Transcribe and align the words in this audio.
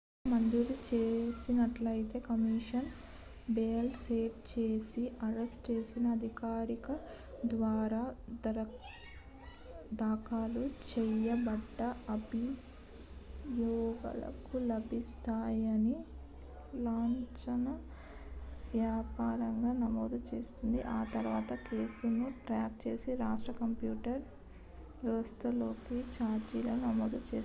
ఒకవేళ 0.00 0.30
మంజూరు 0.30 0.74
చేసినట్లయితే 0.86 2.18
కమిషనర్ 2.24 2.88
బెయిల్ 3.48 3.90
సెట్ 3.98 4.40
చేసి 4.50 5.02
అరెస్ట్ 5.22 5.68
చేసిన 5.68 6.04
అధికారి 6.16 6.76
ద్వారా 7.46 8.02
దాఖలు 9.92 10.62
చేయబడ్డ 10.88 11.78
అభియోగాలను 12.14 12.72
లాంఛనప్రాయంగా 15.12 15.98
లాంఛనప్రాయంగా 16.78 17.72
నమోదు 19.80 20.18
చేస్తుంది 20.28 20.80
ఆ 20.90 21.00
తర్వాత 21.14 21.52
కేసు 21.64 22.08
ను 22.12 22.26
ట్రాక్ 22.42 22.76
చేసే 22.82 23.12
రాష్ట్ర 23.20 23.52
కంప్యూటర్ 23.58 24.22
వ్యవస్థలోకి 25.02 25.96
ఛార్జీలను 26.14 26.80
నమోదు 26.84 27.18
చేస్తున్నారు 27.24 27.36